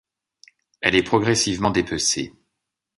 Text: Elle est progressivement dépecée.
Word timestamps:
Elle 0.81 0.95
est 0.95 1.03
progressivement 1.03 1.69
dépecée. 1.69 2.33